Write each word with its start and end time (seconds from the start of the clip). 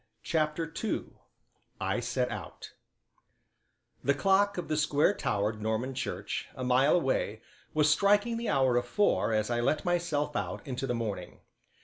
CHAPTER 0.23 0.73
II 0.83 1.11
I 1.79 1.99
SET 1.99 2.31
OUT 2.31 2.73
The 4.03 4.15
clock 4.15 4.57
of 4.57 4.67
the 4.67 4.75
square 4.75 5.13
towered 5.13 5.61
Norman 5.61 5.93
church, 5.93 6.47
a 6.55 6.63
mile 6.63 6.95
away, 6.95 7.43
was 7.75 7.87
striking 7.87 8.37
the 8.37 8.49
hour 8.49 8.77
of 8.77 8.87
four 8.87 9.31
as 9.31 9.51
I 9.51 9.59
let 9.61 9.85
myself 9.85 10.35
out 10.35 10.65
into 10.65 10.87
the 10.87 10.95
morning. 10.95 11.41